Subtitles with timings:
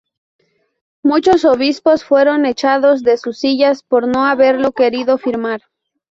[1.03, 5.61] Muchos Obispos fueron echados de sus Sillas por no haberlo querido firmar.